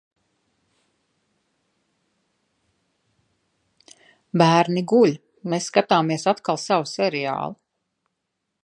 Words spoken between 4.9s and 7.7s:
guļ. Mēs skatāmies atkal savu seriālu.